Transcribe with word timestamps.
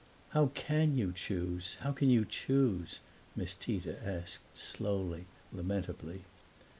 "How 0.29 0.47
can 0.55 0.97
you 0.97 1.11
choose 1.13 1.77
how 1.81 1.91
can 1.91 2.09
you 2.09 2.25
choose?" 2.25 3.01
Miss 3.35 3.53
Tita 3.53 4.03
asked, 4.03 4.57
slowly, 4.57 5.27
lamentably. 5.53 6.23